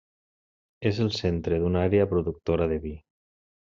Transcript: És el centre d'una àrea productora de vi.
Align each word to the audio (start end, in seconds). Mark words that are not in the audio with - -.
És 0.91 1.03
el 1.05 1.13
centre 1.19 1.61
d'una 1.67 1.87
àrea 1.91 2.11
productora 2.17 2.71
de 2.75 2.85
vi. 2.89 2.99